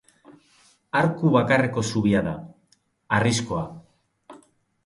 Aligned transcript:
Arku 1.01 1.33
bakarreko 1.35 1.83
zubia 1.91 2.23
da, 2.31 2.33
harrizkoa. 3.19 3.63